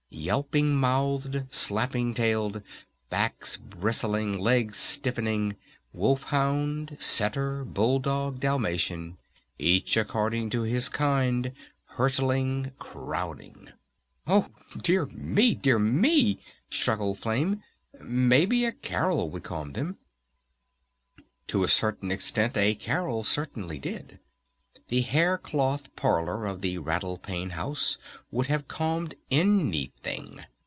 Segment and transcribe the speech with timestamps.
[0.13, 2.61] Yelping mouthed slapping tailed!
[3.09, 4.37] Backs bristling!
[4.39, 5.55] Legs stiffening!
[5.93, 9.17] Wolf Hound, Setter, Bull Dog, Dalmatian,
[9.57, 11.53] each according to his kind,
[11.85, 13.69] hurtling, crowding!
[14.27, 14.49] "Oh,
[14.83, 16.39] dear me, dear me,"
[16.69, 17.63] struggled Flame.
[17.99, 19.97] "Maybe a carol would calm them."
[21.47, 24.19] To a certain extent a carol surely did.
[24.87, 27.97] The hair cloth parlor of the Rattle Pane House
[28.29, 30.41] would have calmed anything.